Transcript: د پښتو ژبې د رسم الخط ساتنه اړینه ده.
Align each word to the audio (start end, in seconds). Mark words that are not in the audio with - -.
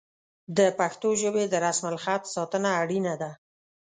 د 0.57 0.59
پښتو 0.79 1.09
ژبې 1.21 1.43
د 1.49 1.53
رسم 1.65 1.85
الخط 1.91 2.23
ساتنه 2.35 2.69
اړینه 2.81 3.13
ده. 3.21 3.31